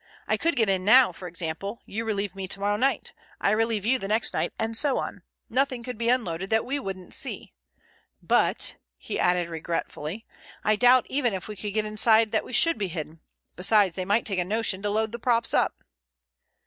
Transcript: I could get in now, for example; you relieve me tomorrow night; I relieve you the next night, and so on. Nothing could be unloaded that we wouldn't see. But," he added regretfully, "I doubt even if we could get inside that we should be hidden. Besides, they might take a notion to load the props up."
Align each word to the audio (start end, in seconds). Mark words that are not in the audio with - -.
I 0.27 0.35
could 0.35 0.55
get 0.55 0.67
in 0.67 0.83
now, 0.83 1.11
for 1.11 1.27
example; 1.27 1.79
you 1.85 2.03
relieve 2.05 2.33
me 2.33 2.47
tomorrow 2.47 2.75
night; 2.75 3.13
I 3.39 3.51
relieve 3.51 3.85
you 3.85 3.99
the 3.99 4.07
next 4.07 4.33
night, 4.33 4.51
and 4.57 4.75
so 4.75 4.97
on. 4.97 5.21
Nothing 5.47 5.83
could 5.83 5.99
be 5.99 6.09
unloaded 6.09 6.49
that 6.49 6.65
we 6.65 6.79
wouldn't 6.79 7.13
see. 7.13 7.53
But," 8.19 8.77
he 8.97 9.19
added 9.19 9.47
regretfully, 9.47 10.25
"I 10.63 10.75
doubt 10.75 11.05
even 11.07 11.33
if 11.35 11.47
we 11.47 11.55
could 11.55 11.75
get 11.75 11.85
inside 11.85 12.31
that 12.31 12.43
we 12.43 12.51
should 12.51 12.79
be 12.79 12.87
hidden. 12.87 13.19
Besides, 13.55 13.95
they 13.95 14.03
might 14.05 14.25
take 14.25 14.39
a 14.39 14.43
notion 14.43 14.81
to 14.81 14.89
load 14.89 15.11
the 15.11 15.19
props 15.19 15.53
up." 15.53 15.83